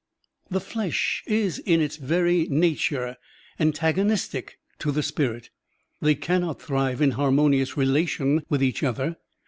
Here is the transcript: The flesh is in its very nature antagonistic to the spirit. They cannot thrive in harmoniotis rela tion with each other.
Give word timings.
The 0.49 0.59
flesh 0.59 1.21
is 1.27 1.59
in 1.59 1.79
its 1.79 1.97
very 1.97 2.47
nature 2.49 3.17
antagonistic 3.59 4.57
to 4.79 4.91
the 4.91 5.03
spirit. 5.03 5.51
They 6.01 6.15
cannot 6.15 6.59
thrive 6.59 7.03
in 7.03 7.11
harmoniotis 7.11 7.75
rela 7.75 8.07
tion 8.07 8.43
with 8.49 8.63
each 8.63 8.81
other. 8.81 9.17